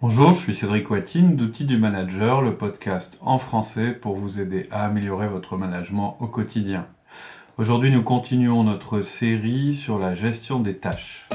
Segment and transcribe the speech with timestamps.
[0.00, 4.68] Bonjour, je suis Cédric Watine d'Outils du Manager, le podcast en français pour vous aider
[4.70, 6.86] à améliorer votre management au quotidien.
[7.56, 11.28] Aujourd'hui, nous continuons notre série sur la gestion des tâches.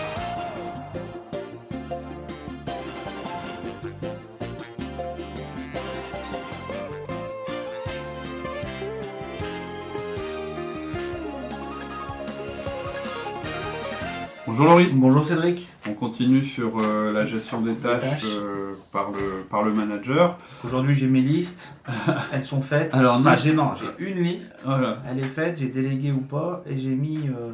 [14.48, 14.90] Bonjour Laurie.
[14.94, 15.73] Bonjour Cédric.
[15.94, 20.40] On continue sur euh, la gestion des tâches, euh, par, le, par le manager.
[20.66, 21.72] Aujourd'hui j'ai mes listes,
[22.34, 22.92] elles sont faites.
[22.96, 23.38] Alors, Enfin, non.
[23.38, 24.98] j'ai non, j'ai une liste, Voilà.
[25.08, 27.52] elle est faite, j'ai délégué ou pas, et j'ai mis euh,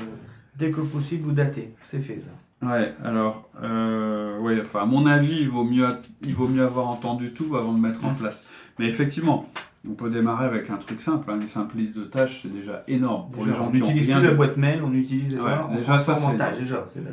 [0.55, 1.73] dès que possible ou daté.
[1.91, 2.21] C'est fait
[2.61, 2.65] ça.
[2.69, 5.87] Ouais, alors, ouais, enfin, à mon avis, il vaut, mieux,
[6.21, 8.45] il vaut mieux avoir entendu tout avant de mettre en place.
[8.77, 9.49] Mais effectivement,
[9.87, 12.83] on peut démarrer avec un truc simple, hein, une simple liste de tâches, c'est déjà
[12.87, 13.31] énorme.
[13.31, 15.51] Pour Déjà, les gens on n'utilise plus la de- boîte mail, on utilise déjà, Ouais,
[15.69, 16.15] on déjà, ça,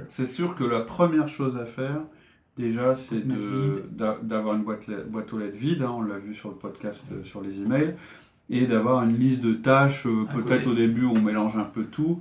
[0.09, 2.01] c'est- sûr que la première chose à faire,
[2.59, 3.23] déjà, c'est
[4.23, 7.23] d'avoir une boîte, boîte aux lettres vide, hein, on l'a vu sur le podcast euh,
[7.23, 7.95] sur les emails,
[8.51, 12.21] et d'avoir une liste de tâches, euh, peut-être au début on mélange un peu tout,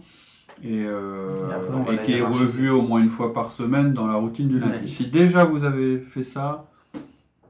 [0.64, 1.50] et, euh,
[1.90, 4.60] Et la qui est revue au moins une fois par semaine dans la routine du
[4.60, 4.74] lundi.
[4.82, 4.88] Ouais.
[4.88, 6.70] Si déjà vous avez fait ça,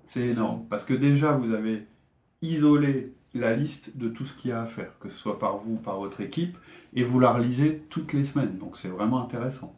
[0.05, 1.85] c'est énorme, parce que déjà vous avez
[2.45, 5.57] isolé la liste de tout ce qu'il y a à faire, que ce soit par
[5.57, 6.57] vous ou par votre équipe,
[6.93, 9.75] et vous la relisez toutes les semaines, donc c'est vraiment intéressant.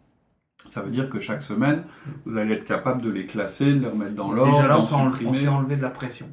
[0.65, 1.83] Ça veut dire que chaque semaine,
[2.25, 4.85] vous allez être capable de les classer, de les remettre dans l'ordre, Déjà là, on
[4.85, 6.27] s'est enlevé- on de la pression.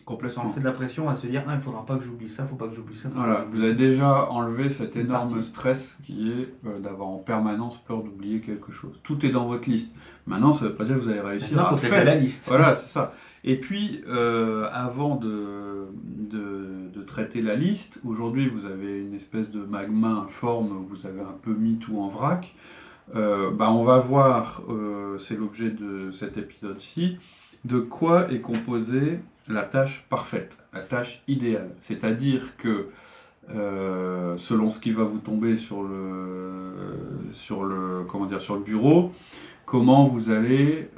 [0.00, 0.44] On complètement.
[0.44, 2.54] enlevé de la pression à se dire, ah, il faudra pas que j'oublie ça, faut
[2.54, 3.08] pas que j'oublie ça.
[3.12, 5.44] Voilà, vous avez déjà enlevé cet énorme partie.
[5.44, 9.00] stress qui est euh, d'avoir en permanence peur d'oublier quelque chose.
[9.02, 9.92] Tout est dans votre liste.
[10.26, 12.04] Maintenant, ça ne veut pas dire que vous allez réussir Maintenant, à faut faire.
[12.04, 12.46] la liste.
[12.46, 13.12] Voilà, c'est ça.
[13.48, 15.86] Et puis, euh, avant de,
[16.18, 21.36] de, traiter la liste, aujourd'hui, vous avez une espèce de magma informe, vous avez un
[21.40, 22.52] peu mis tout en vrac.
[23.14, 27.18] Euh, bah, on va voir, euh, c'est l'objet de cet épisode-ci,
[27.64, 31.70] de quoi est composée la tâche parfaite, la tâche idéale.
[31.78, 32.88] C'est-à-dire que
[33.48, 36.74] selon ce qui va vous tomber sur le,
[37.30, 39.12] sur le, comment dire, sur le bureau,
[39.64, 40.90] comment vous allez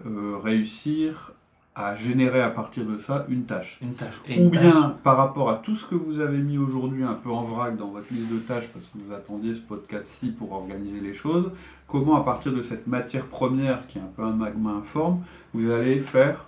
[0.42, 1.34] réussir
[1.78, 3.78] à générer à partir de ça une tâche.
[3.80, 4.20] Une tâche.
[4.26, 4.92] Et Ou une bien tâche.
[5.04, 7.88] par rapport à tout ce que vous avez mis aujourd'hui un peu en vrac dans
[7.88, 11.52] votre liste de tâches parce que vous attendiez ce podcast-ci pour organiser les choses,
[11.86, 15.20] comment à partir de cette matière première qui est un peu un magma informe,
[15.54, 16.46] vous allez faire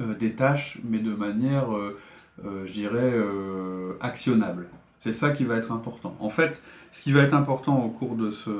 [0.00, 1.96] euh, des tâches mais de manière, euh,
[2.44, 4.66] euh, je dirais, euh, actionnable.
[4.98, 6.16] C'est ça qui va être important.
[6.20, 6.60] En fait,
[6.90, 8.50] ce qui va être important au cours de ce,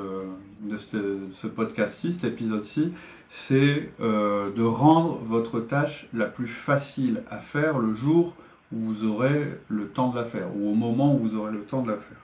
[0.63, 2.93] de ce, ce podcast-ci, cet épisode-ci,
[3.35, 8.37] c'est euh, de rendre votre tâche la plus facile à faire le jour
[8.73, 11.63] où vous aurez le temps de la faire, ou au moment où vous aurez le
[11.63, 12.19] temps de la faire.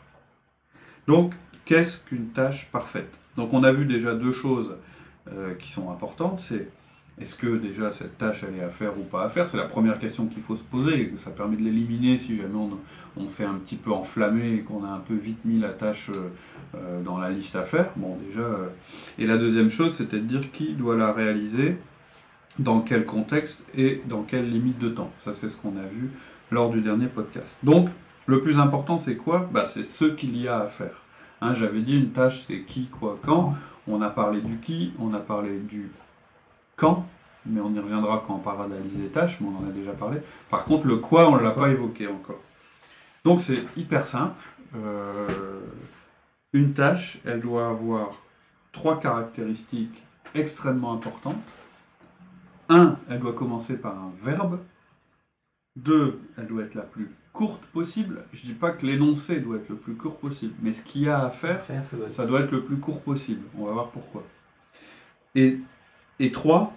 [1.06, 1.32] Donc,
[1.64, 3.10] qu'est-ce qu'une tâche parfaite?
[3.36, 4.76] Donc, on a vu déjà deux choses
[5.32, 6.40] euh, qui sont importantes.
[6.40, 6.68] C'est
[7.20, 9.48] est-ce que déjà cette tâche elle est à faire ou pas à faire?
[9.48, 11.00] C'est la première question qu'il faut se poser.
[11.00, 12.58] et que Ça permet de l'éliminer si jamais
[13.16, 16.10] on, s'est un petit peu enflammé et qu'on a un peu vite mis la tâche
[16.10, 16.28] euh,
[16.76, 17.90] euh, dans la liste à faire.
[18.38, 18.68] Euh,
[19.18, 21.78] Et la deuxième chose, c'était de dire qui doit la réaliser,
[22.58, 25.12] dans quel contexte et dans quelle limite de temps.
[25.18, 26.10] Ça, c'est ce qu'on a vu
[26.50, 27.58] lors du dernier podcast.
[27.62, 27.88] Donc,
[28.26, 29.48] le plus important, c'est quoi?
[29.52, 31.02] Bah, C'est ce qu'il y a à faire.
[31.40, 33.54] Hein, J'avais dit une tâche, c'est qui, quoi, quand?
[33.86, 35.90] On a parlé du qui, on a parlé du
[36.78, 37.06] quand,
[37.44, 39.68] mais on y reviendra quand on parlera de la liste des tâches, mais on en
[39.68, 40.18] a déjà parlé.
[40.48, 42.40] Par contre, le quoi, on ne l'a pas évoqué encore.
[43.24, 44.40] Donc, c'est hyper simple.
[44.74, 45.60] Euh,
[46.52, 48.10] une tâche, elle doit avoir
[48.72, 50.02] trois caractéristiques
[50.34, 51.36] extrêmement importantes.
[52.68, 54.60] Un, elle doit commencer par un verbe.
[55.76, 58.24] Deux, elle doit être la plus courte possible.
[58.32, 61.08] Je dis pas que l'énoncé doit être le plus court possible, mais ce qu'il y
[61.08, 63.42] a à faire, Faire, ça doit être- ça doit être le plus court possible.
[63.56, 64.22] On va voir pourquoi.
[65.34, 65.58] Et,
[66.20, 66.74] et trois,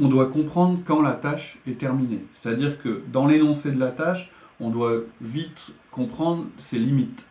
[0.00, 2.24] on doit comprendre quand la tâche est terminée.
[2.34, 4.30] C'est-à-dire que dans l'énoncé de la tâche,
[4.60, 7.26] on doit vite comprendre ses limites.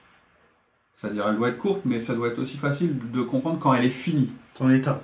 [0.95, 3.85] C'est-à-dire elle doit être courte, mais ça doit être aussi facile de comprendre quand elle
[3.85, 4.31] est finie.
[4.55, 5.01] Son état.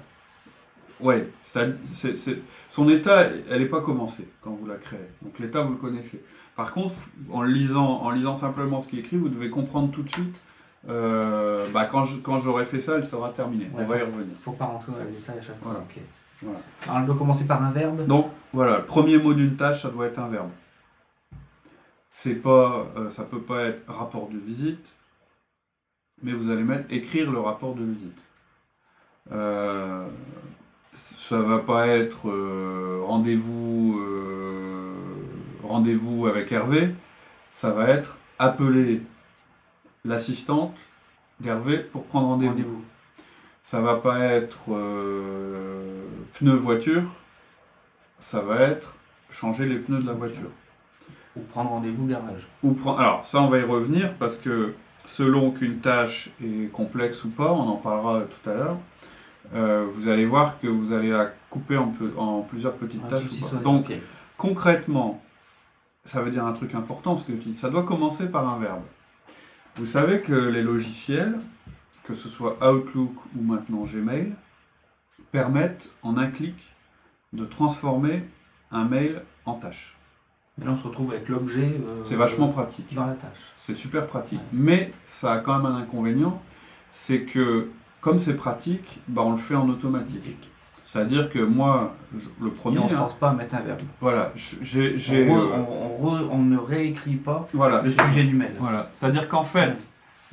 [1.00, 2.40] Ouais, c'est- c'est- c'est-
[2.70, 5.00] son état, elle n'est pas commencée quand vous la créez.
[5.24, 6.24] Donc l'état, vous le connaissez.
[6.56, 6.94] Par contre,
[7.32, 10.42] en lisant, en lisant simplement ce qui est écrit, vous devez comprendre tout de suite.
[10.90, 13.70] Euh, bah, quand je- quand j'aurai fait ça, elle sera terminée.
[13.74, 14.36] Ouais, On va y revenir.
[14.40, 15.72] Faut pas rentrer dans les détails à chaque fois.
[15.72, 15.80] Voilà.
[15.80, 16.00] ok.
[16.44, 16.60] Voilà.
[16.88, 18.08] Alors, elle doit commencer par un verbe.
[18.08, 20.50] Donc voilà, le premier mot d'une tâche, ça doit être un verbe.
[22.10, 24.86] C'est pas, euh, ça peut pas être rapport de visite,
[26.24, 28.18] mais vous allez mettre écrire le rapport de visite.
[29.32, 30.08] Euh,
[30.94, 34.02] ça va pas être euh, rendez-vous
[35.64, 36.94] rendez-vous avec Hervé,
[37.50, 39.04] ça va être appeler
[40.06, 40.76] l'assistante
[41.40, 42.84] d'Hervé pour prendre rendez-vous.
[48.20, 48.96] ça va être
[49.30, 50.50] changer les pneus de la voiture.
[51.36, 52.48] Ou prendre rendez-vous garage.
[52.64, 54.74] Ou pre- Alors ça, on va y revenir parce que
[55.06, 58.78] selon qu'une tâche est complexe ou pas, on en parlera tout à l'heure,
[59.54, 63.24] euh, vous allez voir que vous allez la couper en, peu- en plusieurs petites tâches.
[63.26, 63.48] ou pas.
[63.64, 63.86] Donc
[64.38, 65.22] concrètement,
[66.04, 67.54] ça veut dire un truc important ce que je dis.
[67.54, 68.82] Ça doit commencer par un verbe.
[69.78, 71.40] Vous savez que les logiciels,
[72.04, 74.34] que ce soit Outlook ou maintenant Gmail,
[75.32, 76.74] permettent en un clic
[77.34, 78.24] de transformer
[78.72, 79.96] un mail en tâche.
[80.62, 81.80] Et là, on se retrouve avec l'objet.
[81.88, 82.94] euh, C'est vachement pratique.
[82.94, 83.38] Dans la tâche.
[83.56, 84.40] C'est super pratique.
[84.40, 84.46] Ouais.
[84.52, 86.42] Mais ça a quand même un inconvénient,
[86.92, 87.70] c'est que
[88.02, 90.52] comme c'est pratique, bah, on le fait en automatique.
[90.92, 93.62] C'est-à-dire que moi, je- le Et premier, on ne hein, force pas à mettre un
[93.62, 93.80] verbe.
[94.02, 94.96] voilà, j'ai,
[95.30, 95.56] on, re- euh,
[96.02, 98.52] on- on on ne réécrit pas voilà, le sujet du mail.
[98.60, 98.90] voilà.
[98.92, 99.74] C'est-à-dire qu'en fait,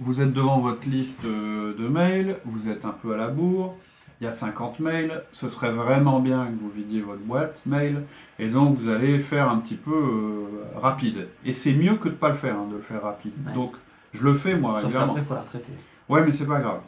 [0.01, 3.77] vous êtes devant votre liste euh, de mails, vous êtes un peu à la bourre,
[4.21, 8.03] il y a 50 mails, ce serait vraiment bien que vous vidiez votre boîte mail,
[8.41, 11.29] et donc vous allez faire un petit peu euh, rapide.
[11.45, 13.33] Et c'est mieux que de ne pas le faire, hein, de le faire rapide.
[13.47, 13.53] Ouais.
[13.53, 13.75] Donc
[14.13, 15.15] je le fais moi Sauf régulièrement.
[15.15, 15.73] qu'après, il faut la retraiter.
[16.09, 16.81] Ouais, mais c'est pas grave.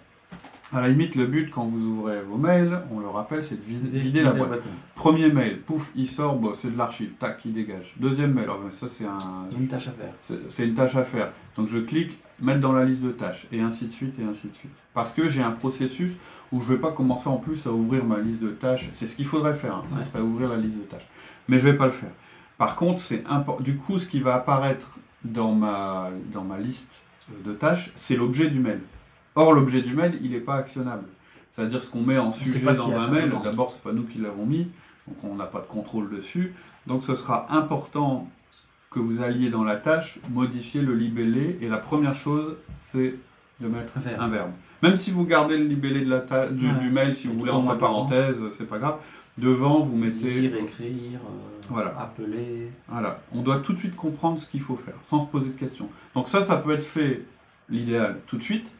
[0.72, 3.99] À la limite, le but quand vous ouvrez vos mails, on le rappelle, c'est de
[3.99, 4.61] vider la boîte.
[4.94, 7.94] Premier mail, pouf, il sort, bon, c'est de l'archive, tac, il dégage.
[7.99, 9.19] Deuxième mail, alors, mais ça c'est un,
[9.58, 10.12] une tâche à faire.
[10.49, 11.32] c'est une tâche à faire.
[11.56, 14.46] Donc je clique, mettre dans la liste de tâches, et ainsi de suite, et ainsi
[14.49, 14.70] de suite.
[14.94, 16.12] Parce que j'ai un processus
[16.52, 18.90] où je vais pas commencer en plus à ouvrir ma liste de tâches.
[18.93, 20.05] C'est ce qu'il faudrait faire, hein, Ouais.
[20.05, 21.08] ce serait ouvrir la liste de tâches.
[21.49, 22.11] Mais je vais pas le faire.
[22.58, 23.25] Par contre, c'est
[23.61, 27.00] Du coup, ce qui va apparaître dans ma, dans ma liste
[27.44, 28.81] de tâches, c'est l'objet du mail.
[29.35, 31.05] Or, l'objet du mail, il n'est pas actionnable.
[31.50, 34.19] C'est-à-dire ce qu'on met en sujet pas dans un mail, d'abord, c'est pas nous qui
[34.19, 34.69] l'avons mis,
[35.09, 36.55] donc on n'a pas de contrôle dessus.
[36.87, 38.29] Donc ce sera important
[38.91, 43.15] que vous alliez dans la tâche, modifier le libellé, et la première chose, c'est
[43.61, 44.21] de mettre Un verbe.
[44.21, 44.50] un verbe.
[44.82, 46.79] Même si vous gardez le libellé de la ta- du, Ouais.
[46.81, 48.97] du mail, si vous voulez entre parenthèses, c'est pas grave.
[49.38, 50.41] Devant, vous mettez.
[50.41, 51.31] Lire, écrire, euh,
[51.69, 51.94] Voilà.
[52.00, 52.71] appeler.
[52.88, 55.59] Voilà, on doit tout de suite comprendre ce qu'il faut faire, sans se poser de
[55.59, 55.88] questions.
[56.15, 57.23] Donc ça, ça peut être fait,
[57.69, 58.71] l'idéal, tout de suite,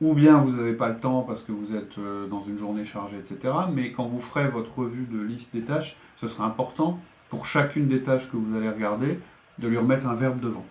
[0.00, 2.84] ou bien vous n'avez pas le temps parce que vous êtes euh, dans une journée
[2.84, 3.52] chargée, etc.
[3.72, 7.88] Mais quand vous ferez votre revue de liste des tâches, ce sera important pour chacune
[7.88, 9.18] des tâches que vous allez regarder,
[9.58, 10.64] de lui remettre un verbe devant.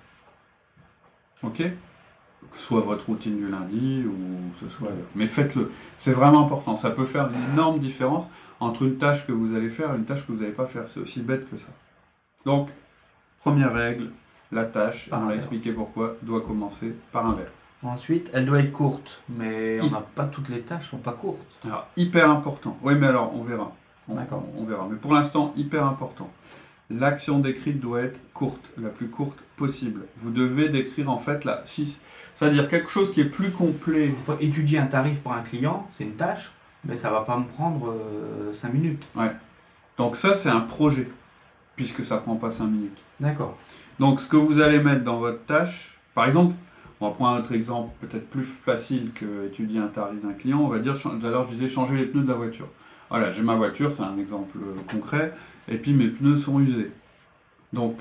[1.44, 1.58] Ok?
[1.58, 4.90] Que ce soit votre routine du lundi ou que ce soit...
[5.16, 5.72] Mais faites-le.
[5.98, 6.78] C'est vraiment important.
[6.78, 10.06] Ça peut faire une énorme différence entre une tâche que vous allez faire et une
[10.06, 10.88] tâche que vous n'allez pas faire.
[10.88, 11.68] C'est aussi bête que ça.
[12.46, 12.70] Donc,
[13.42, 14.12] première règle,
[14.52, 15.36] la tâche, on l'a verbe.
[15.36, 17.50] expliqué pourquoi, doit commencer par un verbe.
[17.84, 21.46] Ensuite, elle doit être courte, mais on n'a pas toutes les tâches sont pas courtes.
[21.66, 22.78] Alors, hyper important.
[22.82, 23.72] Oui, mais alors, on verra.
[24.10, 24.44] On, D'accord.
[24.58, 24.88] on verra.
[24.90, 26.30] Mais pour l'instant, hyper important.
[26.90, 30.06] L'action décrite doit être courte, la plus courte possible.
[30.18, 32.02] Vous devez décrire en fait la 6.
[32.34, 34.08] C'est-à-dire quelque chose qui est plus complet.
[34.08, 36.52] Il faut étudier un tarif pour un client, c'est une tâche,
[36.86, 37.94] mais ça va pas me prendre
[38.54, 39.04] 5 minutes.
[39.98, 41.10] Donc ça, c'est un projet,
[41.76, 42.98] puisque ça prend pas 5 minutes.
[43.20, 43.58] D'accord.
[44.00, 46.54] Donc, ce que vous allez mettre dans votre tâche, par exemple,
[47.00, 50.60] on va prendre un autre exemple peut-être plus facile que étudier un tarif d'un client.
[50.60, 52.68] On va dire, tout à l'heure, je disais changer les pneus de la voiture.
[53.10, 55.34] Voilà, j'ai ma voiture, c'est un exemple euh, concret,
[55.70, 56.92] et puis mes pneus sont usés.
[57.72, 57.98] Donc,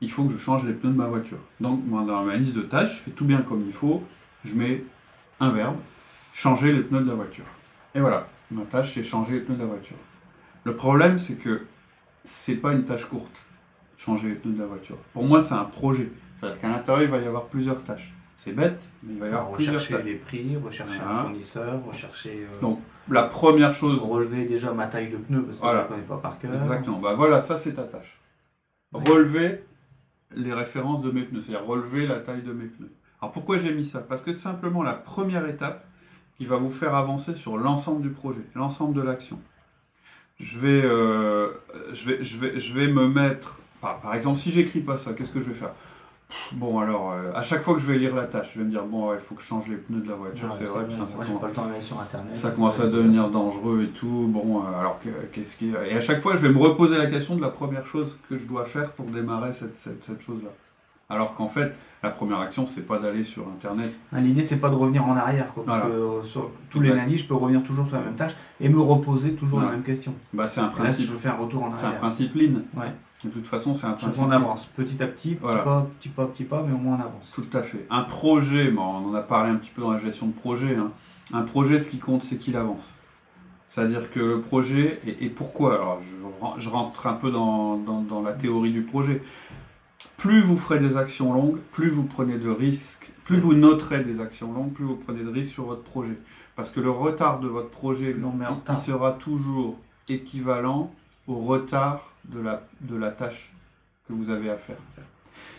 [0.00, 1.38] il faut que je change les pneus de ma voiture.
[1.60, 4.04] Donc, dans ma liste de tâches, je fais tout bien comme il faut,
[4.44, 4.84] je mets
[5.40, 5.76] un verbe,
[6.32, 7.46] changer les pneus de la voiture.
[7.94, 9.96] Et voilà, ma tâche, c'est changer les pneus de la voiture.
[10.64, 11.62] Le problème, c'est que
[12.22, 13.44] c'est pas une tâche courte
[13.96, 14.96] changer les pneus de la voiture.
[15.12, 16.10] Pour moi, c'est un projet.
[16.36, 18.14] C'est-à-dire qu'à l'intérieur, il va y avoir plusieurs tâches.
[18.40, 21.18] C'est bête, mais il va y avoir rechercher les prix, rechercher Voilà.
[21.18, 22.46] un fournisseur, rechercher.
[22.48, 22.80] euh, Donc,
[23.10, 25.80] La première chose, relever déjà ma taille de pneu parce que Voilà.
[25.80, 26.54] je ne connais pas par cœur.
[26.54, 28.20] exactement, bah voilà, ça c'est ta tâche.
[28.92, 29.64] Relever
[30.36, 32.92] les références de mes pneus, c'est-à-dire relever la taille de mes pneus.
[33.20, 34.00] Alors pourquoi j'ai mis ça?
[34.00, 35.84] Parce que c'est simplement la première étape
[36.36, 39.40] qui va vous faire avancer sur l'ensemble du projet, l'ensemble de l'action.
[40.38, 41.50] Je vais, euh,
[41.92, 45.12] je, vais, je, vais, je vais me mettre, par, par exemple, si j'écris pas ça,
[45.14, 45.72] qu'est-ce que je vais faire?
[46.52, 48.70] Bon, alors, euh, à chaque fois que je vais lire la tâche, je vais me
[48.70, 50.84] dire, bon, il faut que je change les pneus de la voiture, Ouais, c'est vrai,
[50.86, 51.06] putain,
[52.32, 54.26] ça commence- ça à devenir dangereux et tout.
[54.28, 55.72] Bon, euh, alors que- qu'est-ce qui.
[55.90, 58.36] Et à chaque fois, je vais me reposer la question de la première chose que
[58.38, 60.50] je dois faire pour démarrer cette, cette, cette chose-là.
[61.10, 63.90] Alors qu'en fait, la première action, c'est pas d'aller sur Internet.
[64.12, 65.52] Ah, L'idée, c'est pas de revenir en arrière.
[65.54, 65.94] Quoi, parce Voilà.
[65.94, 68.68] que euh, sur- tous les lundis, je peux revenir toujours sur la même tâche et
[68.68, 69.70] me reposer toujours Voilà.
[69.70, 70.14] la même question.
[70.34, 71.08] Bah, c'est un là, principe.
[71.10, 72.00] je fais un retour en C'est un arrière.
[72.00, 72.60] principe lean.
[72.76, 72.92] Ouais.
[73.24, 74.22] De toute façon, c'est un principe.
[74.22, 75.62] on avance petit à petit, petit Voilà.
[75.62, 77.32] pas, petit pas, petit pas, mais au moins on avance.
[77.32, 77.86] Tout à fait.
[77.88, 80.76] Un projet, bon, on en a parlé un petit peu dans la gestion de projet.
[80.76, 80.92] hein.
[81.32, 82.92] Un projet, ce qui compte, c'est qu'il avance.
[83.70, 85.74] C'est-à-dire que le projet, et, et pourquoi?
[85.74, 89.22] Alors, je, ren- je rentre un peu dans, dans- dans la théorie du projet.
[90.16, 94.20] Plus vous ferez des actions longues, plus vous prenez de risques, plus vous noterez des
[94.20, 96.16] actions longues, plus vous prenez de risques sur votre projet.
[96.56, 99.76] Parce que le retard de votre projet, mais il- sera toujours
[100.08, 100.92] équivalent
[101.26, 103.52] au retard de la, de la tâche
[104.06, 104.78] que vous avez à faire.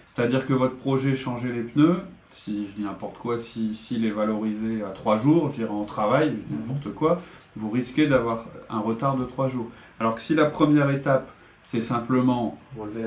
[0.06, 4.12] C'est-à-dire que votre projet changer les pneus, si je dis n'importe quoi, s'il si, est
[4.12, 7.22] valorisé à 3 jours, je dirais en travail, je dis n'importe quoi,
[7.56, 9.70] vous risquez d'avoir un retard de 3 jours.
[10.00, 11.32] Alors que si la première étape,
[11.72, 12.58] c'est simplement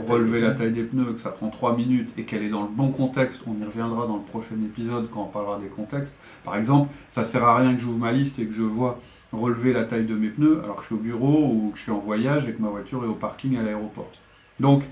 [0.08, 2.68] relever, la, taille des pneus, que ça prend 3 minutes et qu'elle est dans le
[2.68, 6.14] bon contexte, on y reviendra dans le prochain épisode quand on parlera des contextes.
[6.44, 9.00] Par exemple, ça sert à rien que j'ouvre ma liste et que je vois
[9.32, 11.82] relever la taille de mes pneus alors que je suis au bureau ou que je
[11.82, 14.12] suis en voyage et que ma voiture est au parking à l'aéroport.
[14.60, 14.84] Donc,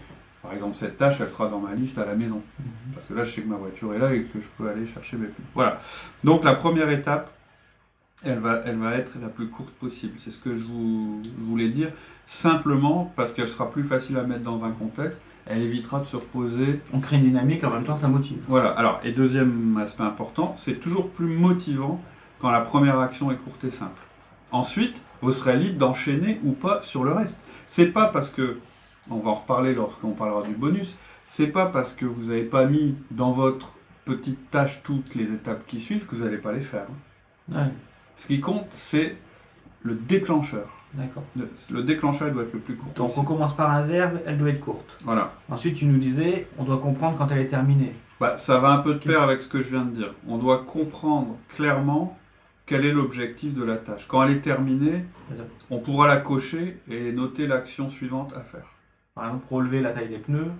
[0.42, 2.42] par exemple, cette tâche, elle sera dans ma liste à la maison.
[2.58, 2.94] Mhm.
[2.94, 4.84] Parce que là, je sais que ma voiture est là et que je peux aller
[4.84, 5.46] chercher mes pneus.
[5.54, 5.78] Voilà.
[6.24, 7.30] Donc, la première étape,
[8.24, 10.14] elle va, elle va être la plus courte possible.
[10.18, 11.90] C'est ce que je, vous, voulais dire.
[12.26, 15.20] Simplement parce qu'elle sera plus facile à mettre dans un contexte.
[15.46, 16.80] Elle évitera de se reposer.
[16.92, 18.38] On crée une dynamique, en même temps, ça motive.
[18.46, 18.68] Voilà.
[18.70, 22.00] Alors, et deuxième aspect important, c'est toujours plus motivant
[22.38, 24.00] quand la première action est courte et simple.
[24.52, 27.38] Ensuite, vous serez libre d'enchaîner ou pas sur le reste.
[27.66, 28.56] C'est pas parce que
[29.10, 32.66] on va en reparler lorsqu'on parlera du bonus, c'est pas parce que vous n'avez pas
[32.66, 33.72] mis dans votre
[34.04, 36.86] petite tâche toutes les étapes qui suivent que vous n'allez pas les faire.
[38.20, 39.16] Ce qui compte, c'est
[39.82, 40.68] le déclencheur.
[40.92, 41.24] D'accord.
[41.70, 42.92] Le, déclencheur doit être le plus court.
[42.92, 44.98] Donc on commence par un verbe, elle doit être courte.
[45.04, 45.32] Voilà.
[45.48, 47.94] Ensuite, tu nous disais, on doit comprendre quand elle est terminée.
[48.20, 50.12] Bah, ça va un peu de pair avec ce que je viens de dire.
[50.28, 52.18] On doit comprendre clairement
[52.66, 54.06] quel est l'objectif de la tâche.
[54.06, 55.06] Quand elle est terminée,
[55.70, 58.66] on pourra la cocher et noter l'action suivante à faire.
[59.14, 60.50] Par exemple, relever la taille des pneus,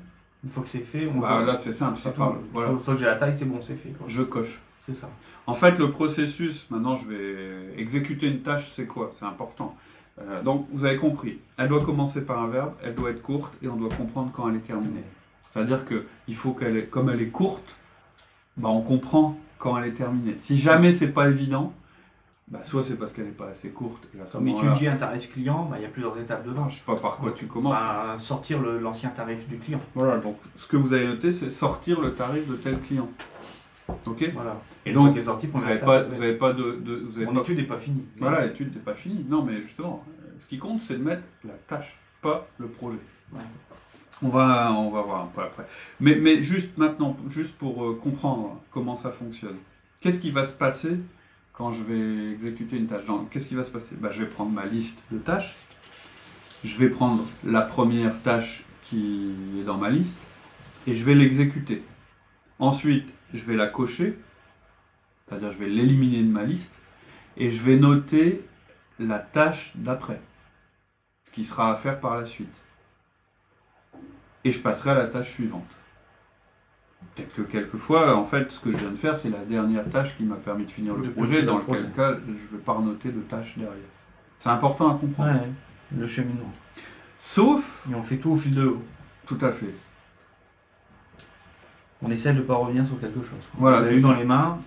[0.43, 2.37] une fois que c'est fait, on bah, Là, c'est simple, ça parle.
[2.55, 3.93] Une fois que j'ai la taille, c'est bon, c'est fait.
[4.07, 4.63] Je coche.
[4.87, 5.09] C'est ça.
[5.47, 9.11] En fait, le processus, maintenant, je vais exécuter une tâche, c'est quoi?
[9.13, 9.77] C'est important.
[10.21, 11.39] Euh, donc, vous avez compris.
[11.57, 14.49] Elle doit commencer par un verbe, elle doit être courte et on doit comprendre quand
[14.49, 15.05] elle est terminée.
[15.51, 17.77] C'est-à-dire que il faut qu'elle, est, comme elle est courte,
[18.57, 20.37] bah, on comprend quand elle est terminée.
[20.39, 21.73] Si jamais c'est pas évident,
[22.49, 24.03] bah, soit c'est parce qu'elle n'est pas assez courte.
[24.17, 26.69] Et à Comme étudier un tarif client, bah, il y a plusieurs étapes dedans.
[26.69, 27.79] Je ne sais pas par quoi tu commences.
[27.79, 29.81] Bah, sortir l'ancien tarif du client.
[29.95, 33.09] Voilà, donc ce que vous avez noté, c'est sortir le tarif de tel client.
[34.07, 34.61] Ok Voilà.
[34.85, 36.81] Et donc, vous n'avez pas, vous avez pas de.
[36.85, 38.05] de vous avez Mon étude n'est pas finie.
[38.19, 39.25] Voilà, l'étude n'est pas finie.
[39.29, 40.05] Non, mais justement,
[40.39, 42.99] ce qui compte, c'est de mettre la tâche, pas le projet.
[44.23, 45.67] On va, on va voir un peu après.
[46.01, 49.57] Mais, mais juste maintenant, juste pour euh, comprendre comment ça fonctionne.
[50.01, 50.99] Qu'est-ce qui va se passer
[51.55, 53.05] quand je vais exécuter une tâche?
[53.31, 53.97] Qu'est-ce qui va se passer?
[53.99, 55.57] Bah, Je vais prendre ma liste de tâches,
[56.65, 60.19] je vais prendre la première tâche qui est dans ma liste
[60.87, 61.83] et je vais l'exécuter.
[62.59, 64.19] Ensuite, je vais la cocher,
[65.27, 66.75] c'est-à-dire je vais l'éliminer de ma liste
[67.37, 68.45] et je vais noter
[68.99, 70.21] la tâche d'après,
[71.25, 72.63] ce qui sera à faire par la suite.
[74.45, 75.69] Et je passerai à la tâche suivante.
[77.15, 80.17] Peut-être que quelquefois, en fait, ce que je viens de faire, c'est la dernière tâche
[80.17, 83.11] qui m'a permis de finir le, projet, dans lequel cas, je ne vais pas noter
[83.11, 83.89] de tâche derrière.
[84.39, 85.33] C'est important à comprendre.
[85.33, 85.51] Ouais,
[85.97, 86.53] le cheminement.
[87.19, 87.87] Sauf.
[87.91, 88.83] Et on fait tout au fil de l'eau.
[89.27, 89.75] Tout à fait.
[92.03, 93.41] On essaie de ne pas revenir sur quelque chose.
[93.55, 94.59] Voilà, c'est dans les mains,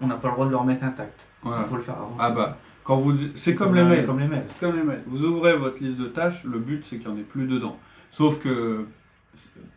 [0.00, 1.26] on n'a pas le droit de le remettre intact.
[1.44, 2.16] Il faut le faire avant.
[2.18, 4.06] Ah bah, quand vous, c'est comme, les mails.
[4.06, 4.42] Comme les mails.
[4.46, 5.02] C'est comme les mails.
[5.06, 7.78] Vous ouvrez votre liste de tâches, le but c'est qu'il n'y en ait plus dedans.
[8.10, 8.86] Sauf que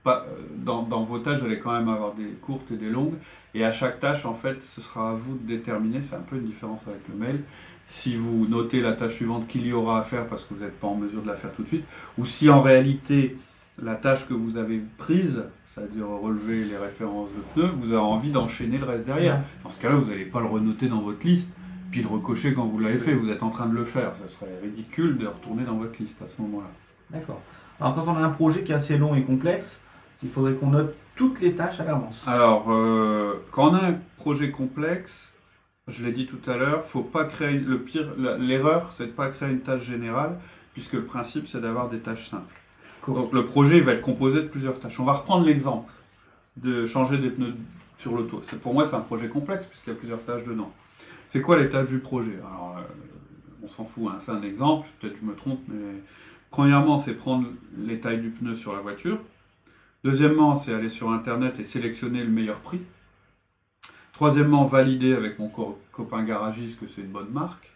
[0.04, 2.90] pas, euh, dans, dans, vos tâches, vous allez quand même avoir des courtes et des
[2.90, 3.16] longues.
[3.54, 6.38] Et à chaque tâche, en fait, ce sera à vous de déterminer, c'est un peu
[6.38, 7.44] une différence avec le mail,
[7.88, 10.80] si vous notez la tâche suivante qu'il y aura à faire parce que vous n'êtes
[10.80, 11.86] pas en mesure de la faire tout de suite,
[12.18, 13.38] ou si en réalité
[13.82, 18.32] la tâche que vous avez prise, c'est-à-dire relever les références de pneus, vous avez envie
[18.32, 19.42] d'enchaîner le reste derrière.
[19.64, 21.52] Dans ce cas-là, vous n'allez pas le renoter dans votre liste,
[21.92, 24.14] puis le recocher quand vous l'avez fait, vous êtes en train de le faire.
[24.16, 26.70] Ce serait ridicule de retourner dans votre liste à ce moment-là.
[27.10, 27.42] D'accord.
[27.80, 29.80] Alors quand on a un projet qui est assez long et complexe,
[30.22, 32.24] il faudrait qu'on note toutes les tâches à l'avance.
[32.26, 35.34] Alors, euh, quand on a un projet complexe,
[35.88, 38.14] je l'ai dit tout à l'heure, faut pas créer le pire.
[38.40, 40.40] L'erreur, c'est de pas créer une tâche générale,
[40.74, 42.54] puisque le principe, c'est d'avoir des tâches simples.
[43.08, 45.00] Le projet va être composé de plusieurs tâches.
[45.00, 45.92] On va reprendre l'exemple
[46.58, 47.56] de changer des pneus
[47.98, 48.42] sur l'auto.
[48.62, 50.72] Pour moi, c'est un projet complexe puisqu'il y a plusieurs tâches dedans.
[51.28, 52.40] C'est quoi les tâches du projet?
[52.40, 52.82] Euh,
[53.64, 54.88] on s'en fout, hein, c'est un exemple.
[55.00, 56.02] Peut-être je me trompe, mais
[56.54, 57.48] Premièrement, c'est prendre
[57.80, 59.18] les tailles du pneu sur la voiture.
[60.04, 62.80] Deuxièmement, c'est aller sur Internet et sélectionner le meilleur prix.
[64.12, 67.72] Troisièmement, valider avec mon copain garagiste que c'est une bonne marque.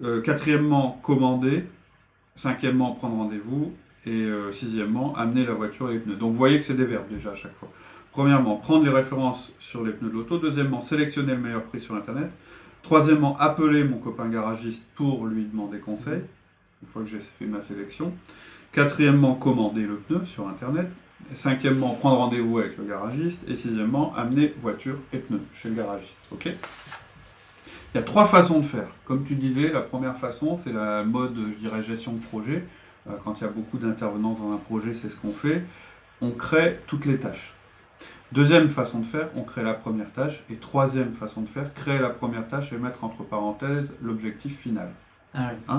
[0.00, 1.66] Euh, quatrièmement, commander.
[2.38, 3.72] Cinquièmement, prendre rendez-vous.
[4.06, 6.14] Et euh, sixièmement, amener la voiture et les pneus.
[6.14, 7.68] Donc vous voyez que c'est des verbes déjà à chaque fois.
[8.12, 10.38] Premièrement, prendre les références sur les pneus de l'auto.
[10.38, 12.30] Deuxièmement, sélectionner le meilleur prix sur Internet.
[12.84, 16.22] Troisièmement, appeler mon copain garagiste pour lui demander conseil
[16.80, 18.12] une fois que j'ai fait ma sélection.
[18.70, 20.86] Quatrièmement, commander le pneu sur Internet.
[21.32, 23.42] cinquièmement, prendre rendez-vous avec le garagiste.
[23.48, 26.24] Et sixièmement, amener voiture et pneus chez le garagiste.
[26.30, 26.52] Ok?
[27.94, 28.88] Il y a trois façons de faire.
[29.06, 32.66] Comme tu disais, la première façon, c'est la mode, je dirais, gestion de projet.
[33.08, 35.64] Euh, quand il y a beaucoup d'intervenants dans un projet, c'est ce qu'on fait.
[36.20, 37.54] On crée toutes les tâches.
[38.32, 40.44] Deuxième façon de faire, on crée la première tâche.
[40.50, 44.92] Et troisième façon de faire, créer la première tâche et mettre entre parenthèses l'objectif final.
[45.34, 45.74] Ah oui.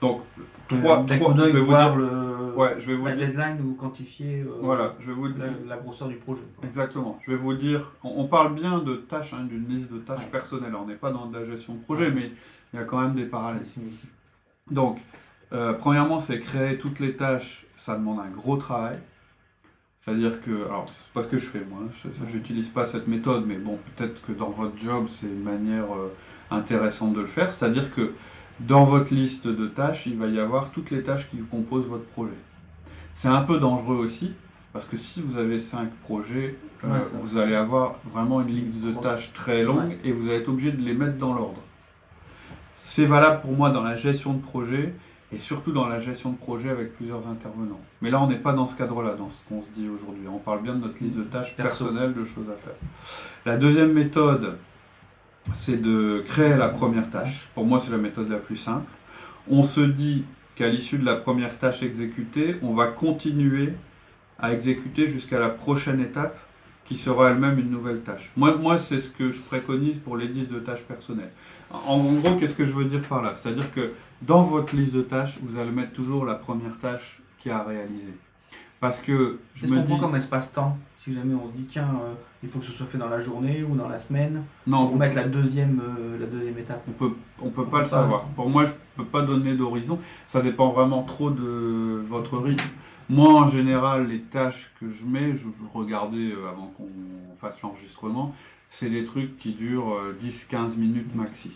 [0.00, 0.42] Donc, Euh,
[0.80, 3.26] trois, d'un trois- je vais vous voir dire- le, Ouais, je vais vous la dire.
[3.28, 5.44] deadline ou quantifier euh, Voilà, je vais vous dire.
[5.66, 6.40] la, la grosseur du projet.
[6.56, 6.66] quoi.
[6.66, 7.18] Exactement.
[7.24, 10.20] Je vais vous dire, on, on parle bien de tâches, hein, d'une liste de tâches
[10.22, 10.30] Ouais.
[10.30, 10.74] personnelles.
[10.74, 12.32] On n'est pas dans de la gestion de projet, mais
[12.72, 13.66] il y a quand même des parallèles.
[14.70, 14.98] Donc,
[15.52, 17.66] euh, premièrement, c'est créer toutes les tâches.
[17.76, 18.98] Ça demande un gros travail.
[20.00, 21.80] C'est-à-dire que, alors, c'est pas ce que je fais moi.
[22.02, 25.42] Je ça, j'utilise pas cette méthode, mais bon, peut-être que dans votre job, c'est une
[25.42, 26.12] manière euh,
[26.50, 27.52] intéressante de le faire.
[27.52, 28.12] C'est-à-dire que
[28.60, 32.06] dans votre liste de tâches, il va y avoir toutes les tâches qui composent votre
[32.06, 32.32] projet.
[33.12, 34.32] C'est un peu dangereux aussi,
[34.72, 38.82] parce que si vous avez cinq projets, euh, Ouais, vous allez avoir vraiment une liste
[38.82, 41.62] de tâches très longue et vous allez être obligé de les mettre dans l'ordre.
[42.76, 44.94] C'est valable pour moi dans la gestion de projet
[45.32, 47.80] et surtout dans la gestion de projet avec plusieurs intervenants.
[48.02, 50.28] Mais là, on n'est pas dans ce cadre-là, dans ce qu'on se dit aujourd'hui.
[50.28, 51.86] On parle bien de notre liste de tâches Perso.
[51.86, 52.74] personnelles, de choses à faire.
[53.46, 54.58] La deuxième méthode,
[55.52, 57.48] c'est de créer la première tâche.
[57.54, 58.90] Pour moi, c'est la méthode la plus simple.
[59.48, 60.24] On se dit
[60.54, 63.74] qu'à l'issue de la première tâche exécutée, on va continuer
[64.38, 66.38] à exécuter jusqu'à la prochaine étape
[66.84, 68.30] qui sera elle-même une nouvelle tâche.
[68.36, 71.32] Moi, moi c'est ce que je préconise pour les listes de tâches personnelles.
[71.70, 73.34] En, en gros, qu'est-ce que je veux dire par là?
[73.34, 77.50] C'est-à-dire que dans votre liste de tâches, vous allez mettre toujours la première tâche qui
[77.50, 78.14] a à réaliser.
[78.80, 80.00] Parce que je me qu'on dis...
[80.00, 82.14] comme espace-temps Si jamais on se dit, tiens, euh,
[82.46, 84.84] il faut que ce soit fait dans la journée ou dans la semaine, Non, on
[84.86, 86.82] vous mettre la deuxième, euh, la deuxième étape.
[86.88, 87.12] On peut,
[87.42, 87.88] on peut On pas peut le pas.
[87.88, 88.24] savoir.
[88.36, 89.98] Pour moi, je peux pas donner d'horizon.
[90.26, 92.68] Ça dépend vraiment trop de votre rythme.
[93.08, 96.88] Moi, en général, les tâches que je mets, je regarder euh, avant qu'on
[97.40, 98.34] fasse l'enregistrement,
[98.70, 101.50] c'est des trucs qui durent euh, 10-15 minutes maxi.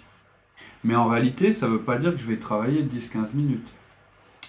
[0.82, 3.68] Mais en réalité, ça veut pas dire que je vais travailler 10-15 minutes.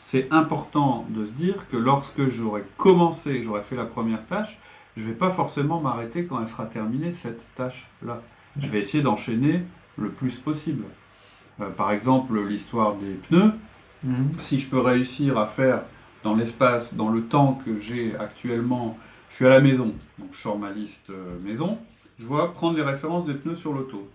[0.01, 4.59] C'est important de se dire que lorsque j'aurai commencé, j'aurai fait la première tâche,
[4.97, 8.21] je vais pas forcément m'arrêter quand elle sera terminée, cette tâche-là.
[8.59, 9.63] Je vais essayer d'enchaîner
[9.97, 10.83] le plus possible.
[11.61, 13.51] Euh, par exemple, l'histoire des pneus,
[14.03, 14.31] Mhm.
[14.39, 15.83] si je peux réussir à faire
[16.23, 18.97] dans l'espace, dans le temps que j'ai actuellement,
[19.29, 21.77] je suis à la maison, donc je sors ma liste euh, maison,
[22.17, 24.09] je vois prendre les références des pneus sur l'auto.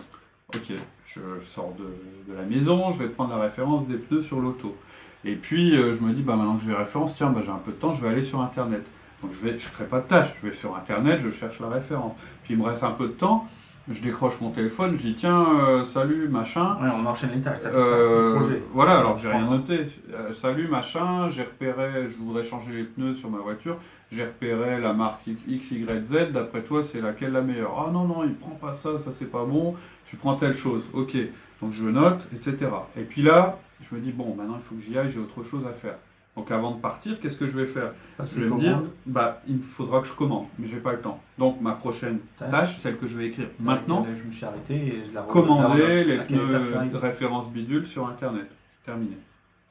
[0.56, 0.72] Ok,
[1.06, 4.76] je sors de, de la maison, je vais prendre la référence des pneus sur l'auto.
[5.24, 7.50] Et puis euh, je me dis, bah, maintenant que j'ai les références, tiens, bah, j'ai
[7.50, 8.84] un peu de temps, je vais aller sur Internet.
[9.26, 11.68] Donc je ne je crée pas de tâche, je vais sur Internet, je cherche la
[11.68, 12.12] référence.
[12.44, 13.48] Puis il me reste un peu de temps,
[13.90, 16.76] je décroche mon téléphone, je dis, tiens, euh, salut, machin.
[16.80, 17.58] Ouais, on enchaîne les tâches.
[17.62, 18.38] t'as- Euh,
[18.72, 19.86] voilà, alors j'ai rien noté.
[20.14, 23.78] Euh, salut machin, j'ai repéré, je voudrais changer les pneus sur ma voiture,
[24.12, 27.84] j'ai repéré la marque X, Y, Z, d'après toi c'est laquelle la meilleure?
[27.86, 29.74] Ah non, non, il prend pas ça, ça c'est pas bon,
[30.08, 31.16] tu prends telle chose, ok,
[31.60, 32.70] donc je note, etc.
[32.96, 35.42] Et puis là, je me dis, bon, maintenant il faut que j'y aille, j'ai autre
[35.42, 35.96] chose à faire.
[36.36, 39.40] Donc avant de partir, qu'est-ce que je vais faire Passer Je vais me dire, bah
[39.48, 41.18] il me faudra que je commande, mais j'ai pas le temps.
[41.38, 42.50] Donc ma prochaine Tâche.
[42.50, 45.22] tâche, celle que je vais écrire maintenant, Là, je me suis arrêté et je la
[45.22, 48.50] re- commander les pneus de référence bidule sur Internet.
[48.84, 49.16] Terminé.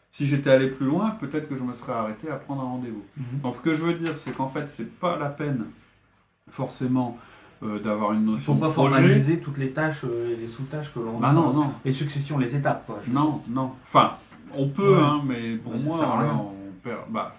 [0.09, 3.03] Si j'étais allé plus loin, peut-être que je me serais arrêté à prendre un rendez-vous.
[3.17, 3.41] Mhm.
[3.43, 5.65] Donc ce que je veux dire, c'est qu'en fait, c'est pas la peine
[6.49, 7.17] forcément
[7.63, 10.47] euh, d'avoir une Il ne notion faut pas formaliser toutes les tâches euh, et les
[10.47, 12.85] sous-tâches que l'on Ah non, non, Les successions, les étapes.
[12.85, 12.99] Quoi.
[13.09, 13.71] Non, non.
[13.85, 14.13] Enfin,
[14.53, 15.01] on peut, Ouais.
[15.01, 16.09] hein, mais pour moi, sert
[17.09, 17.35] Bah,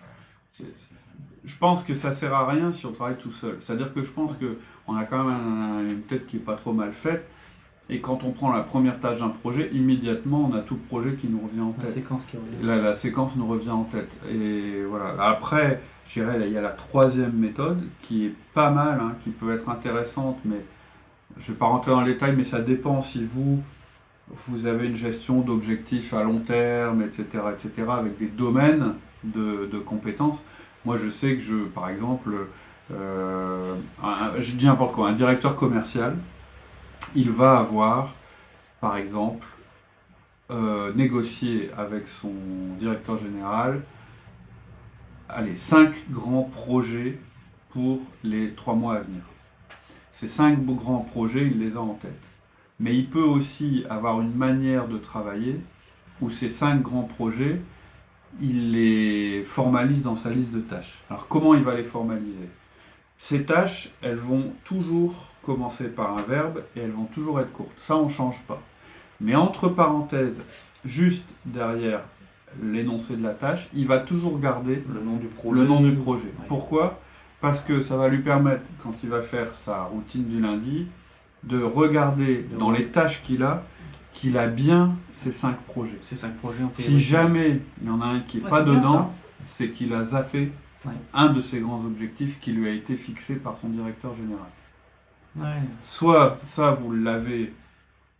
[1.44, 3.56] je pense que ça sert à rien si on travaille tout seul.
[3.60, 6.54] C'est-à-dire que je pense que on a quand même un- une tête qui est pas
[6.54, 7.28] trop mal faite.
[7.88, 11.14] Et quand on prend la première tâche d'un projet, immédiatement, on a tout le projet
[11.14, 11.94] qui nous revient en La tête.
[11.94, 12.66] séquence qui revient.
[12.66, 14.10] La, la séquence nous revient en tête.
[14.28, 15.14] Et voilà.
[15.22, 19.30] Après, je dirais, il y a la troisième méthode qui est pas mal, hein, qui
[19.30, 20.64] peut être intéressante, mais
[21.38, 23.62] je vais pas rentrer dans les détails, mais ça dépend si vous,
[24.48, 28.94] vous avez une gestion d'objectifs à long terme, etc., etc., avec des domaines
[29.34, 30.44] de, compétences.
[30.84, 32.48] Moi, je sais que je, par exemple,
[32.92, 36.16] euh, un- je dis n'importe quoi, un directeur commercial,
[37.14, 38.14] il va avoir,
[38.80, 39.46] par exemple,
[40.50, 42.32] euh, négocier avec son
[42.78, 43.82] directeur général,
[45.28, 47.18] allez, cinq grands projets
[47.70, 49.22] pour les trois mois à venir.
[50.12, 52.22] Ces cinq grands projets, il les a en tête.
[52.78, 55.60] Mais il peut aussi avoir une manière de travailler
[56.20, 57.60] où ces cinq grands projets,
[58.40, 60.98] il les formalise dans sa liste de tâches.
[61.10, 62.48] Alors comment il va les formaliser?
[63.16, 67.72] Ces tâches, elles vont toujours commencer par un verbe et elles vont toujours être courtes.
[67.76, 68.60] Ça, on ne change pas.
[69.20, 70.42] Mais entre parenthèses,
[70.84, 72.02] juste derrière
[72.62, 75.60] l'énoncé de la tâche, il va toujours garder Le nom du projet.
[75.60, 76.26] le nom du projet.
[76.38, 76.46] Ouais.
[76.48, 77.00] Pourquoi?
[77.40, 80.86] Parce que ça va lui permettre, quand il va faire sa routine du lundi,
[81.44, 83.64] de regarder De dans les tâches qu'il a,
[84.16, 85.98] qu'il a bien ces cinq projets.
[86.00, 88.62] Ces cinq projets en Si jamais il y en a un qui n'est Ouais, pas
[88.62, 89.12] dedans,
[89.44, 90.52] c'est qu'il a zappé
[90.84, 90.92] Ouais.
[91.14, 94.46] un de ses grands objectifs qui lui a été fixé par son directeur général.
[95.36, 95.62] Ouais.
[95.82, 97.52] Soit ça, vous l'avez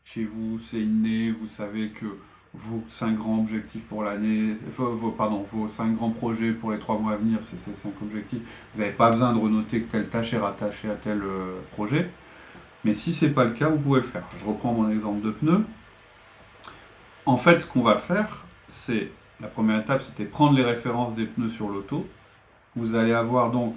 [0.05, 2.07] chez vous, c'est inné, vous savez que
[2.55, 6.99] vos cinq grands objectifs pour l'année, vos, pardon, vos cinq grands projets pour les trois
[6.99, 8.43] mois à venir, c'est ces cinq objectifs.
[8.75, 12.11] Vous n'avez pas besoin de renoter que telle tâche est rattachée à tel euh, projet.
[12.85, 14.25] Mais si c'est pas le cas, vous pouvez le faire.
[14.39, 15.65] Je reprends mon exemple de pneus.
[17.27, 19.11] En fait, ce qu'on va faire, c'est
[19.41, 22.07] la première étape, c'était prendre les références des pneus sur l'auto.
[22.77, 23.75] Vous allez avoir donc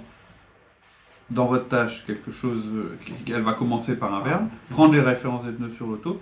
[1.30, 5.00] dans votre tâche quelque chose, euh, qui- elle va commencer par un verbe, prendre les
[5.00, 6.20] références des pneus sur l'auto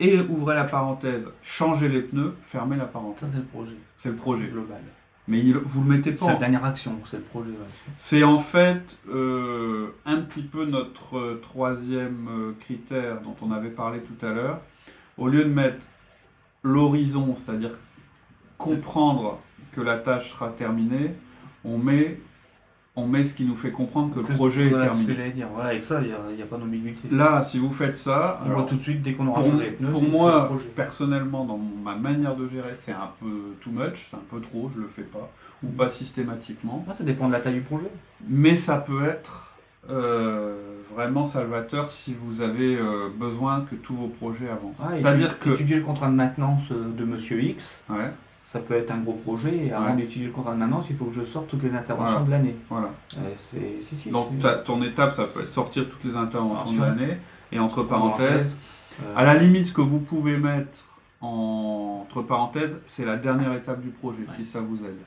[0.00, 3.20] et ouvrez la parenthèse, changer les pneus, fermez la parenthèse.
[3.20, 4.46] Ça, c'est le projet C'est le projet.
[4.48, 4.80] global.
[5.26, 7.50] Mais il- vous le mettez pas C'est la dernière action, c'est le projet.
[7.50, 7.56] ouais.
[7.96, 14.00] C'est en fait euh, un petit peu notre euh, troisième critère dont on avait parlé
[14.00, 14.60] tout à l'heure.
[15.18, 15.84] Au lieu de mettre
[16.68, 17.78] l'horizon, c'est-à-dire
[18.56, 19.38] comprendre
[19.72, 21.14] que la tâche sera terminée,
[21.64, 22.20] on met,
[22.96, 25.16] on met ce qui nous fait comprendre que le projet voilà est ce que terminé.
[25.16, 25.48] j'allais dire.
[25.52, 27.08] Voilà, avec ça, il n'y a, pas d'ambiguïté.
[27.10, 29.50] Là, si vous faites ça, On alors, voit tout de suite dès qu'on aura pour,
[29.50, 34.16] changé pour moi, personnellement, dans ma manière de gérer, c'est un peu too much, c'est
[34.16, 35.30] un peu trop, je le fais pas,
[35.62, 36.84] ou pas systématiquement.
[36.88, 37.90] Ouais, ça dépend de la taille du projet.
[38.28, 39.47] Mais ça peut être
[39.90, 40.54] euh,
[40.94, 44.78] vraiment salvateur si vous avez euh, besoin que tous vos projets avancent.
[44.80, 45.50] Ouais, C'est-à-dire étudier- que...
[45.54, 48.10] Étudier le contrat de maintenance euh, de Monsieur X, Ouais,
[48.52, 49.66] ça peut être un gros projet.
[49.66, 49.96] Et avant Ouais.
[49.96, 52.26] d'étudier le contrat de maintenance, il faut que je sorte toutes les interventions Voilà.
[52.26, 52.56] de l'année.
[52.68, 52.88] voilà.
[53.18, 54.28] Euh, c'est- si, si, Donc
[54.64, 57.18] ton étape, ça peut être sortir toutes les interventions de l'année,
[57.52, 58.54] et entre parenthèses,
[59.16, 60.80] à la limite, ce que vous pouvez mettre
[61.20, 64.34] en- entre parenthèses, c'est la dernière étape du projet, Ouais.
[64.36, 64.98] si ça vous aide.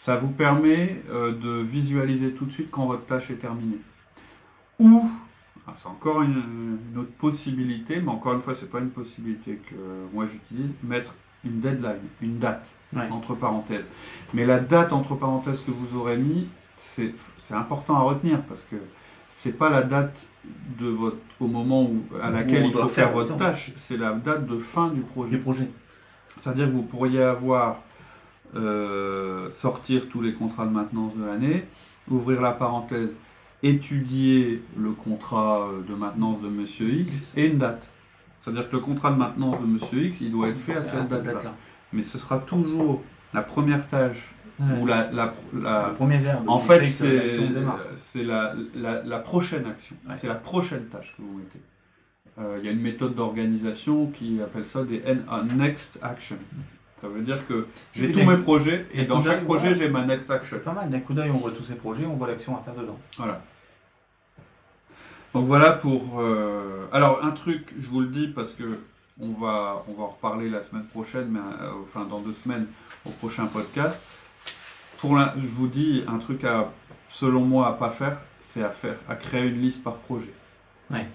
[0.00, 3.76] Ça vous permet euh, de visualiser tout de suite quand votre tâche est terminée.
[4.78, 5.06] Ou,
[5.66, 9.56] ah, c'est encore une, une autre possibilité, mais encore une fois, c'est pas une possibilité
[9.56, 9.74] que
[10.14, 11.12] moi j'utilise, mettre
[11.44, 13.10] une deadline, une date ouais.
[13.10, 13.90] entre parenthèses.
[14.32, 17.12] Mais la date entre parenthèses que vous aurez mis, c'est
[17.50, 18.76] important à retenir parce que
[19.32, 20.28] c'est pas la date
[20.78, 24.14] de votre au moment où, à laquelle il faut faire faire votre tâche, c'est la
[24.14, 25.36] date de fin du Du projet.
[25.36, 25.68] projet.
[26.38, 27.82] C'est-à-dire que vous pourriez avoir
[28.56, 31.64] euh, sortir tous les contrats de maintenance de l'année,
[32.10, 33.16] ouvrir la parenthèse,
[33.62, 37.88] étudier le contrat euh, de maintenance de Monsieur X et une date.
[38.42, 40.82] C'est-à-dire que le contrat de maintenance de Monsieur X, il doit être fait à À
[40.82, 41.54] cette date-là.
[41.92, 43.02] Mais ce sera toujours
[43.34, 44.34] la première tâche
[44.80, 46.48] ou la, la, la- Le premier verbe.
[46.48, 49.96] en fait, c'est la, prochaine action.
[50.08, 50.14] Ouais.
[50.16, 51.60] C'est la prochaine tâche que vous mettez.
[52.38, 55.02] Euh, Il y a une méthode d'organisation qui appelle ça des
[55.56, 56.36] next action.
[57.02, 60.30] Ça veut dire que j'ai tous mes projets et dans chaque projet j'ai ma next
[60.30, 60.56] action.
[60.58, 60.90] C'est pas mal.
[60.90, 62.98] D'un coup d'œil, on voit tous ces projets, on voit l'action à faire dedans.
[63.16, 63.42] Voilà.
[65.34, 66.20] Donc voilà pour.
[66.20, 68.80] euh, Alors un truc, je vous le dis parce que
[69.20, 72.66] on va on va en reparler la semaine prochaine, mais euh, enfin dans deux semaines
[73.06, 74.00] au prochain podcast.
[74.98, 76.70] Pour la- je vous dis un truc à
[77.08, 80.34] selon moi à pas faire, c'est à faire à créer une liste par projet.
[80.90, 81.08] Ouais.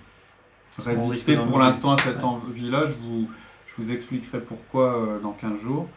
[0.84, 2.24] Résister pour l'instant à cette Ouais.
[2.24, 3.30] envie-là, je vous
[3.75, 5.88] je vous expliquerai pourquoi euh, dans 15 jours.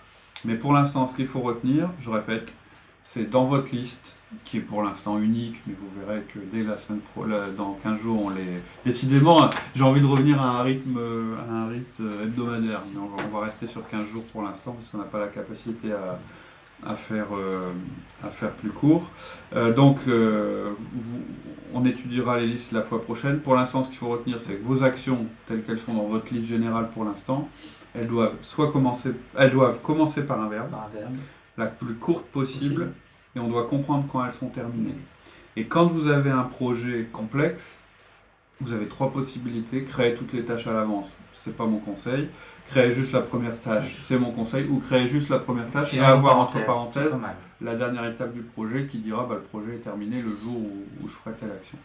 [0.45, 2.53] Mais pour l'instant, ce qu'il faut retenir, je répète,
[3.03, 6.77] c'est dans votre liste, qui est pour l'instant unique, mais vous verrez que dès la
[6.77, 7.25] semaine pro,
[7.57, 8.63] dans 15 jours, on les.
[8.85, 11.01] Décidément, j'ai envie de revenir à un rythme,
[11.51, 14.89] un rythme hebdomadaire, mais on va, on va rester sur 15 jours pour l'instant, parce
[14.89, 16.19] qu'on n'a pas la capacité à,
[16.87, 17.73] à, faire, euh,
[18.23, 19.11] à faire plus court.
[19.55, 21.21] Euh, donc, euh, vous-
[21.75, 23.41] on étudiera les listes la fois prochaine.
[23.41, 26.33] Pour l'instant, ce qu'il faut retenir, c'est que vos actions, telles qu'elles sont dans votre
[26.33, 27.49] liste générale pour l'instant,
[27.95, 31.15] elles doivent soit commencer, elles doivent commencer par un verbe, Par un verbe.
[31.57, 32.93] la plus courte possible,
[33.37, 34.95] et on doit comprendre quand elles sont terminées.
[35.57, 37.81] Et quand vous avez un projet complexe,
[38.61, 39.85] vous avez trois possibilités.
[39.85, 42.29] Créer toutes les tâches à l'avance, c'est pas mon conseil.
[42.67, 44.67] Créer juste la première tâche, c'est mon conseil.
[44.69, 47.17] Ou créer juste la première tâche et, avoir entre parenthèses
[47.61, 51.05] la dernière étape du projet qui dira bah, le projet est terminé le jour où,
[51.05, 51.79] où je ferai telle action.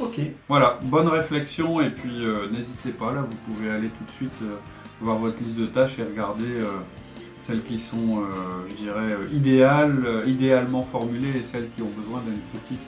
[0.00, 0.20] Ok.
[0.48, 4.32] Voilà, bonne réflexion et puis euh, n'hésitez pas, là vous pouvez aller tout de suite
[4.42, 4.56] euh,
[5.00, 6.78] voir votre liste de tâches et regarder euh,
[7.40, 8.22] celles qui sont,
[8.70, 12.78] je dirais, idéales, idéalement formulées et celles qui ont besoin d'une petite,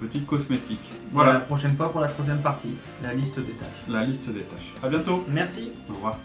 [0.00, 0.90] petite cosmétique.
[1.12, 1.34] Voilà.
[1.34, 3.84] la prochaine fois pour la troisième partie, la liste des tâches.
[3.88, 4.74] La liste des tâches.
[4.82, 5.24] À bientôt.
[5.28, 5.72] Merci.
[5.90, 6.18] Au revoir.